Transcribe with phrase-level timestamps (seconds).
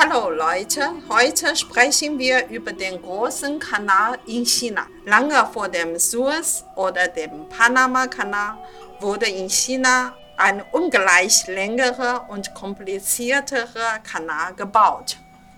[0.00, 4.86] Hallo Leute, heute sprechen wir über den großen Kanal in China.
[5.04, 8.58] Lange vor dem Suez- oder dem Panama-Kanal
[9.00, 15.16] wurde in China ein ungleich längerer und komplizierterer Kanal gebaut.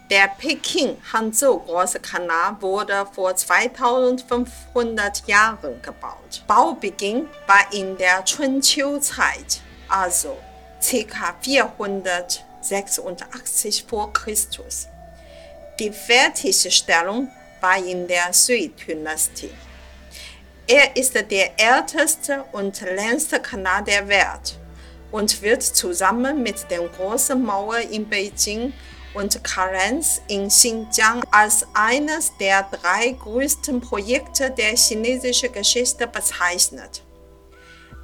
[0.08, 6.45] Der Peking-Hanzhou-Große Kanal wurde vor 2500 Jahren gebaut.
[6.46, 9.61] Baubeginn war in der Chunqiu-Zeit,
[9.91, 10.38] also
[10.80, 11.34] ca.
[12.62, 14.87] 486 vor Christus.
[15.78, 17.28] Die Fertigstellung
[17.60, 19.50] war in der Sui-Dynastie.
[20.66, 24.59] Er ist der älteste und längste Kanal der Welt
[25.10, 28.72] und wird zusammen mit der Großen Mauer in Beijing
[29.14, 37.02] und Karenz in Xinjiang als eines der drei größten Projekte der chinesischen Geschichte bezeichnet.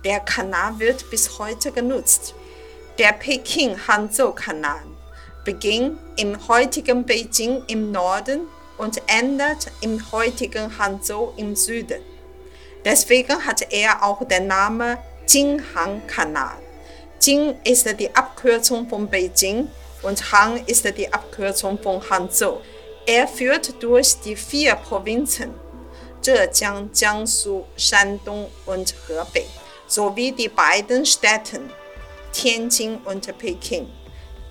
[0.04, 2.34] Der Kanal wird bis heute genutzt.
[2.98, 4.80] Der Peking-Hanzhou-Kanal
[5.44, 8.48] beginnt im heutigen Beijing im Norden
[8.78, 12.00] und endet im heutigen Hanzhou im Süden.
[12.86, 14.96] Deswegen hat er auch den Namen
[15.28, 16.56] Jinghang-Kanal.
[17.20, 19.68] Jing ist die Abkürzung von Beijing
[20.02, 22.62] und Han ist die Abkürzung von Hanzhou.
[23.06, 25.52] Er führt durch die vier Provinzen
[26.22, 29.44] Zhejiang, Jiangsu, Shandong und Hebei
[29.86, 31.60] sowie die beiden Städte
[32.36, 33.86] Tianjin und Peking.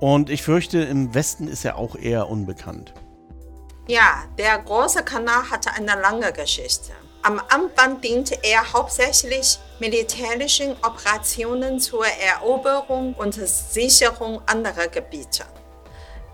[0.00, 2.94] Und ich fürchte, im Westen ist er auch eher unbekannt.
[3.88, 6.92] Ja, der große Kanal hatte eine lange Geschichte.
[7.22, 15.46] Am Anfang diente er hauptsächlich militärischen Operationen zur Eroberung und Sicherung anderer Gebiete.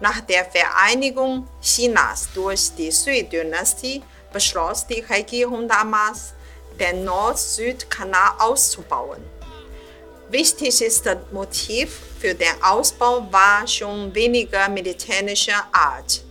[0.00, 4.02] Nach der Vereinigung Chinas durch die Sui-Dynastie
[4.32, 6.34] beschloss die Regierung damals,
[6.80, 9.22] den Nord-Süd-Kanal auszubauen.
[10.28, 16.24] Wichtigstes Motiv für den Ausbau war schon weniger militärischer Art,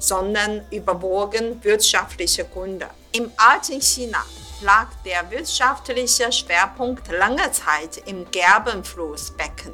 [0.00, 2.88] sondern überwogen wirtschaftliche Gründe.
[3.12, 4.24] Im alten China
[4.62, 9.72] lag der wirtschaftliche Schwerpunkt lange Zeit im Gerbenflussbecken.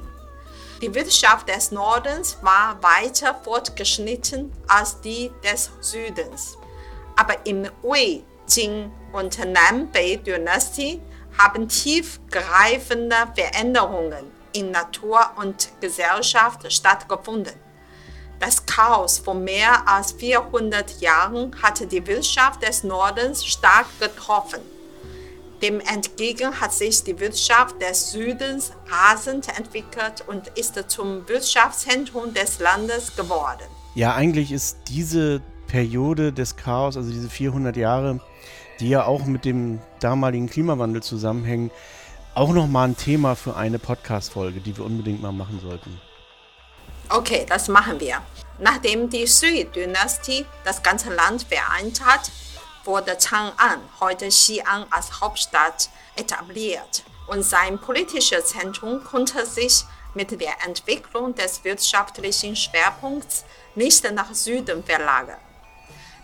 [0.82, 6.58] Die Wirtschaft des Nordens war weiter fortgeschritten als die des Südens
[7.16, 11.00] aber im Wei, Jing und Nanbei-Dynastie
[11.38, 17.54] haben tiefgreifende Veränderungen in Natur und Gesellschaft stattgefunden.
[18.38, 24.60] Das Chaos von mehr als 400 Jahren hatte die Wirtschaft des Nordens stark getroffen.
[25.62, 32.60] Dem entgegen hat sich die Wirtschaft des Südens rasend entwickelt und ist zum Wirtschaftszentrum des
[32.60, 33.64] Landes geworden.
[33.94, 38.20] Ja, eigentlich ist diese Periode des Chaos, also diese 400 Jahre,
[38.80, 41.70] die ja auch mit dem damaligen Klimawandel zusammenhängen,
[42.34, 45.98] auch nochmal ein Thema für eine Podcast-Folge, die wir unbedingt mal machen sollten.
[47.08, 48.20] Okay, das machen wir.
[48.58, 52.30] Nachdem die Sui-Dynastie das ganze Land vereint hat,
[52.84, 59.84] wurde Chang'an, heute Xi'an, als Hauptstadt etabliert und sein politisches Zentrum konnte sich
[60.14, 63.44] mit der Entwicklung des wirtschaftlichen Schwerpunkts
[63.74, 65.40] nicht nach Süden verlagern.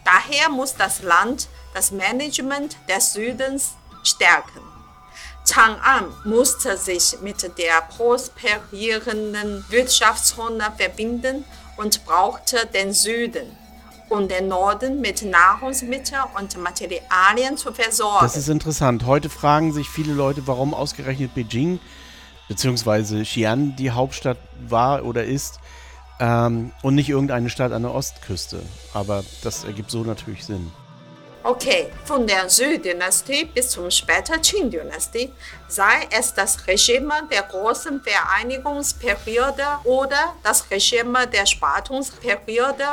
[0.05, 4.61] Daher muss das Land das Management des Südens stärken.
[5.53, 11.45] Chang'an musste sich mit der prosperierenden Wirtschaftszone verbinden
[11.77, 13.55] und brauchte den Süden,
[14.09, 18.25] um den Norden mit Nahrungsmitteln und Materialien zu versorgen.
[18.25, 19.05] Das ist interessant.
[19.05, 21.81] Heute fragen sich viele Leute, warum ausgerechnet Beijing
[22.49, 23.23] bzw.
[23.23, 25.61] Xi'an die Hauptstadt war oder ist.
[26.19, 28.63] Ähm, und nicht irgendeine Stadt an der Ostküste.
[28.95, 30.71] Aber das ergibt so natürlich Sinn.
[31.45, 35.33] Okay, von der Sui-Dynastie bis zum später Qing-Dynastie,
[35.67, 42.85] sei es das Regime der großen Vereinigungsperiode oder das Regime der Spaltungsperiode,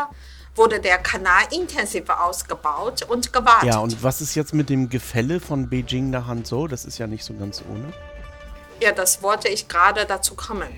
[0.56, 3.70] wurde der Kanal intensiv ausgebaut und gewartet.
[3.70, 6.68] Ja, und was ist jetzt mit dem Gefälle von Beijing nach Hanzhou?
[6.68, 7.94] Das ist ja nicht so ganz ohne.
[8.82, 10.70] Ja, das wollte ich gerade dazu kommen.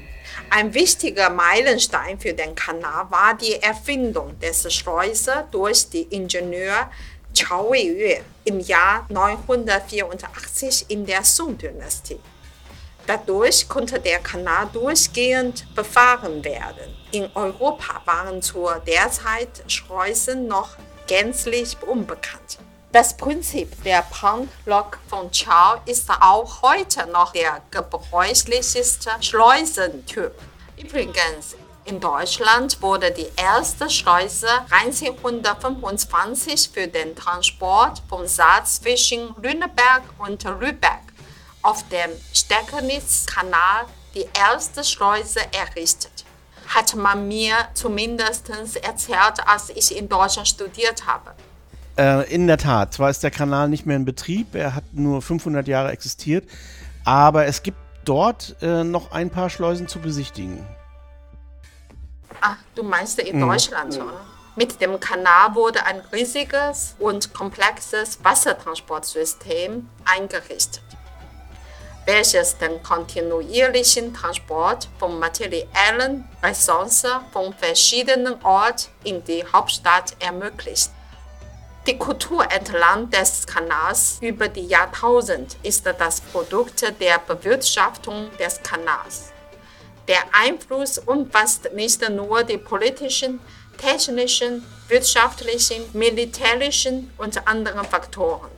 [0.50, 6.89] Ein wichtiger Meilenstein für den Kanal war die Erfindung des Schleusers durch die Ingenieur
[7.33, 12.19] Chao Weiyue im Jahr 984 in der Song-Dynastie.
[13.07, 16.95] Dadurch konnte der Kanal durchgehend befahren werden.
[17.12, 22.60] In Europa waren zur derzeit Schleusen noch gänzlich unbekannt.
[22.92, 30.33] Das Prinzip der Pump-Lok von Chao ist auch heute noch der gebräuchlichste Schleusentyp.
[30.78, 31.56] Übrigens,
[31.86, 40.44] in Deutschland wurde die erste Schleuse 1925 für den Transport von Salz zwischen Lüneberg und
[40.44, 41.01] Lübeck
[41.62, 43.86] auf dem Steckernitz-Kanal
[44.16, 46.25] die erste Schleuse errichtet.
[46.68, 51.31] Hat man mir zumindest erzählt, als ich in Deutschland studiert habe.
[51.98, 55.22] Äh, in der Tat, zwar ist der Kanal nicht mehr in Betrieb, er hat nur
[55.22, 56.48] 500 Jahre existiert,
[57.04, 60.66] aber es gibt dort äh, noch ein paar Schleusen zu besichtigen.
[62.42, 63.48] Ach, du meinst in mhm.
[63.48, 64.26] Deutschland, oder?
[64.56, 70.82] Mit dem Kanal wurde ein riesiges und komplexes Wassertransportsystem eingerichtet,
[72.06, 80.90] welches den kontinuierlichen Transport von materiellen Ressourcen von verschiedenen Orten in die Hauptstadt ermöglicht.
[81.88, 89.32] Die Kultur entlang des Kanals über die Jahrtausende ist das Produkt der Bewirtschaftung des Kanals.
[90.07, 93.39] Der Einfluss umfasst nicht nur die politischen,
[93.77, 98.50] technischen, wirtschaftlichen, militärischen und anderen Faktoren,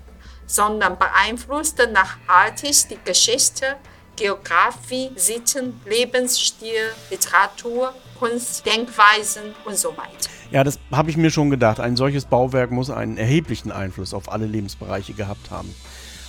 [0.47, 3.75] sondern beeinflusst nachhaltig die Geschichte,
[4.15, 10.29] Geografie, Sitten, Lebensstil, Literatur, Kunst, Denkweisen und so weiter.
[10.51, 11.79] Ja, das habe ich mir schon gedacht.
[11.79, 15.73] Ein solches Bauwerk muss einen erheblichen Einfluss auf alle Lebensbereiche gehabt haben.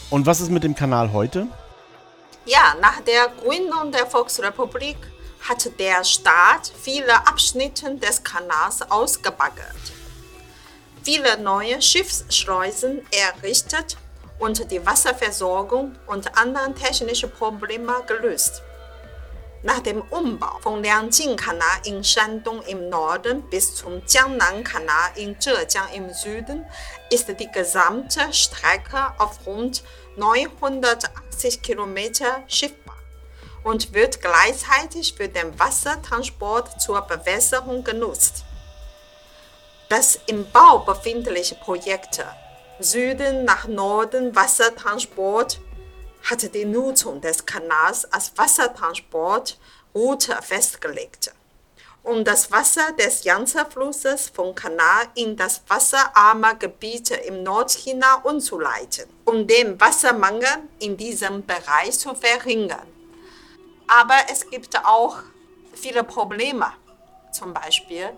[0.08, 1.46] Und was ist mit dem Kanal heute?
[2.46, 4.99] Ja, nach der Gründung der Volksrepublik
[5.49, 9.93] hat der Staat viele Abschnitte des Kanals ausgebaggert,
[11.02, 13.96] viele neue Schiffsschleusen errichtet
[14.38, 18.62] und die Wasserversorgung und andere technische Probleme gelöst.
[19.62, 26.12] Nach dem Umbau vom Liangjin-Kanal in Shandong im Norden bis zum Jiangnan-Kanal in Zhejiang im
[26.12, 26.67] Süden
[27.11, 29.82] ist die gesamte Strecke auf rund
[30.16, 32.96] 980 Kilometer schiffbar
[33.64, 38.44] und wird gleichzeitig für den Wassertransport zur Bewässerung genutzt.
[39.88, 42.25] Das im Bau befindliche Projekt
[42.81, 45.61] Süden nach Norden Wassertransport
[46.25, 51.32] hatte die Nutzung des Kanals als Wassertransportroute festgelegt,
[52.05, 59.47] um das Wasser des Yangtze-Flusses vom Kanal in das wasserarme Gebiet im Nordchina umzuleiten, um
[59.47, 62.87] den Wassermangel in diesem Bereich zu verringern.
[63.89, 65.17] Aber es gibt auch
[65.75, 66.73] viele Probleme,
[67.33, 68.11] zum Beispiel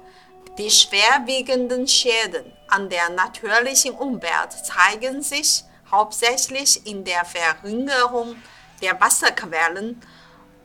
[0.58, 8.36] die schwerwiegenden Schäden an der natürlichen Umwelt zeigen sich hauptsächlich in der Verringerung
[8.80, 10.00] der Wasserquellen,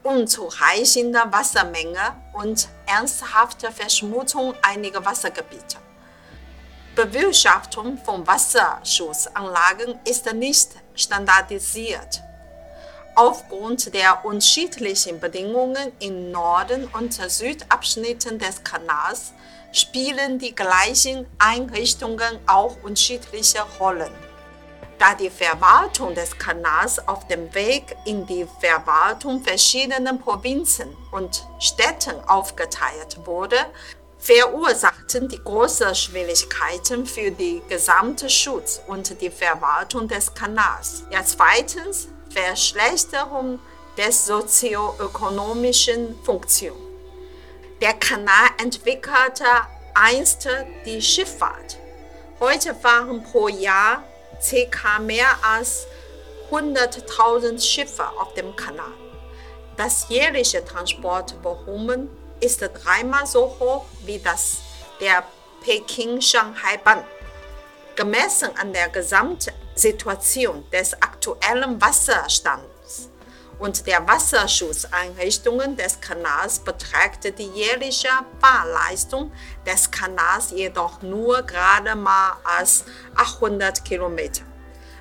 [0.03, 5.77] unzureichender Wassermenge und ernsthafter Verschmutzung einiger Wassergebiete.
[6.95, 12.21] Bewirtschaftung von Wasserschutzanlagen ist nicht standardisiert.
[13.15, 19.33] Aufgrund der unterschiedlichen Bedingungen in Norden und Südabschnitten des Kanals
[19.71, 24.30] spielen die gleichen Einrichtungen auch unterschiedliche Rollen
[25.01, 32.13] da die Verwaltung des Kanals auf dem Weg in die Verwaltung verschiedener Provinzen und Städten
[32.27, 33.57] aufgeteilt wurde,
[34.19, 41.03] verursachten die große Schwierigkeiten für die gesamte Schutz und die Verwaltung des Kanals.
[41.09, 43.59] Ja, zweitens Verschlechterung
[43.97, 46.77] des sozioökonomischen Funktion.
[47.81, 49.45] Der Kanal entwickelte
[49.95, 50.47] einst
[50.85, 51.79] die Schifffahrt.
[52.39, 54.03] Heute fahren pro Jahr
[54.39, 54.99] ca.
[54.99, 55.87] mehr als
[56.51, 58.93] 100.000 Schiffe auf dem Kanal.
[59.77, 62.09] Das jährliche Transportvolumen
[62.39, 64.57] ist dreimal so hoch wie das
[64.99, 65.23] der
[65.63, 67.03] Peking-Shanghai-Bahn.
[67.95, 72.70] Gemessen an der Gesamtsituation des aktuellen Wasserstands
[73.61, 79.31] und der Wasserschutzeinrichtungen des Kanals beträgt die jährliche Fahrleistung
[79.67, 84.41] des Kanals jedoch nur gerade mal als 800 Kilometer,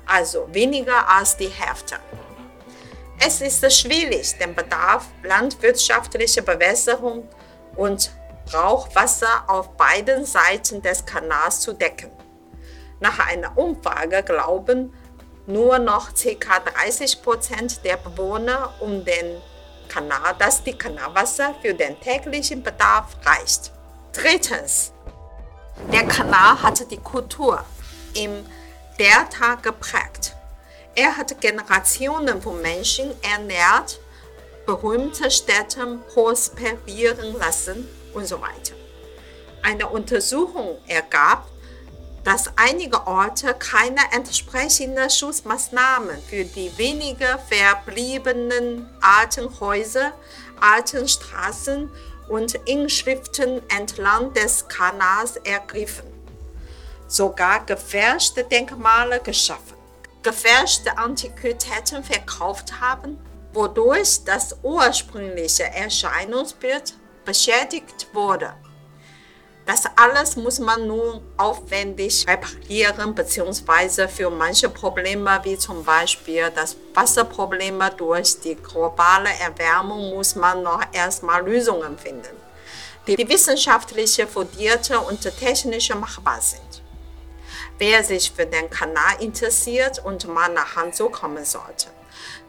[0.05, 1.95] also weniger als die Hälfte.
[3.19, 7.27] Es ist schwierig, den Bedarf landwirtschaftlicher Bewässerung
[7.75, 8.11] und
[8.45, 12.11] Brauchwasser auf beiden Seiten des Kanals zu decken.
[12.99, 14.93] Nach einer Umfrage glauben
[15.47, 16.59] nur noch ca.
[16.59, 19.41] 30 Prozent der Bewohner um den
[19.89, 23.71] Kanal, dass die Kanalwasser für den täglichen Bedarf reicht.
[24.13, 24.93] Drittens,
[25.91, 27.63] der Kanal hat die Kultur
[28.13, 28.45] im
[28.99, 30.35] Delta geprägt.
[30.95, 33.99] Er hat Generationen von Menschen ernährt,
[34.65, 38.75] berühmte Städte prosperieren lassen und so weiter.
[39.63, 41.47] Eine Untersuchung ergab,
[42.23, 50.13] dass einige Orte keine entsprechenden Schutzmaßnahmen für die weniger verbliebenen alten Häuser,
[50.59, 51.89] alten Straßen
[52.29, 56.05] und Inschriften entlang des Kanals ergriffen.
[57.07, 59.75] Sogar gefälschte Denkmale geschaffen,
[60.21, 63.17] gefälschte Antiquitäten verkauft haben,
[63.51, 66.93] wodurch das ursprüngliche Erscheinungsbild
[67.25, 68.53] beschädigt wurde.
[69.65, 76.75] Das alles muss man nun aufwendig reparieren, beziehungsweise für manche Probleme, wie zum Beispiel das
[76.93, 82.35] Wasserproblem durch die globale Erwärmung, muss man noch erstmal Lösungen finden,
[83.05, 86.81] die wissenschaftlich fundierte und technisch machbar sind.
[87.77, 91.87] Wer sich für den Kanal interessiert und mal nach Hanzhou kommen sollte,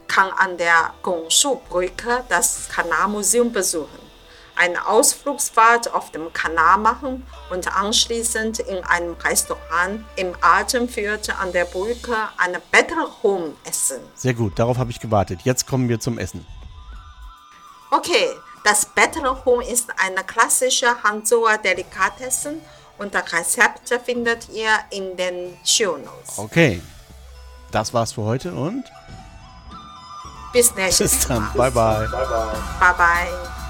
[0.08, 4.11] kann an der Gongshu-Brücke das Kanalmuseum besuchen
[4.56, 11.64] eine Ausflugsfahrt auf dem Kanal machen und anschließend in einem Restaurant im Atemviertel an der
[11.64, 14.00] Brücke eine Better Home essen.
[14.14, 15.40] Sehr gut, darauf habe ich gewartet.
[15.44, 16.46] Jetzt kommen wir zum Essen.
[17.90, 18.30] Okay,
[18.64, 22.60] das Better Home ist eine klassische Hanzhouer Delikatessen
[22.98, 26.38] und das Rezept findet ihr in den Show Notes.
[26.38, 26.80] Okay,
[27.70, 28.84] das war's für heute und
[30.52, 31.40] bis nächstes Mal.
[31.40, 32.08] Bis dann, bye bye.
[32.08, 32.56] Bye bye.
[32.78, 33.61] bye, bye.